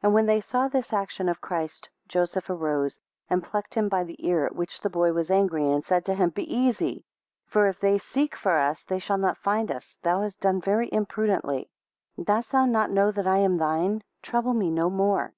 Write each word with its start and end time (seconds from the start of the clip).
18 0.00 0.06
And 0.06 0.14
when 0.14 0.26
they 0.26 0.42
saw 0.42 0.68
this 0.68 0.92
action 0.92 1.26
of 1.26 1.40
Christ, 1.40 1.88
Joseph 2.06 2.50
arose, 2.50 2.98
and 3.30 3.42
plucked 3.42 3.74
him 3.76 3.88
by 3.88 4.04
the 4.04 4.16
ear, 4.28 4.44
at 4.44 4.54
which 4.54 4.78
the 4.82 4.90
boy 4.90 5.14
was 5.14 5.30
angry, 5.30 5.70
and 5.72 5.82
said 5.82 6.04
to 6.04 6.14
him, 6.14 6.28
Be 6.28 6.42
easy; 6.54 6.90
19 7.46 7.46
For 7.46 7.68
if 7.68 7.80
they 7.80 7.96
seek 7.96 8.36
for 8.36 8.58
us, 8.58 8.84
they 8.84 8.98
shall 8.98 9.16
not 9.16 9.38
find 9.38 9.70
us: 9.72 9.98
thou 10.02 10.20
hast 10.20 10.42
done 10.42 10.60
very 10.60 10.92
imprudently. 10.92 11.70
20 12.16 12.24
Dost 12.26 12.52
thou 12.52 12.66
not 12.66 12.90
know 12.90 13.10
that 13.10 13.26
I 13.26 13.38
am 13.38 13.56
thine? 13.56 14.02
Trouble 14.20 14.52
me 14.52 14.70
no 14.70 14.90
more. 14.90 15.32